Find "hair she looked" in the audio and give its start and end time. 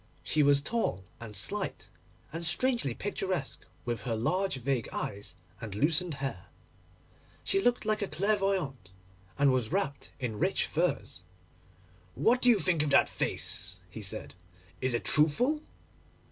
6.15-7.85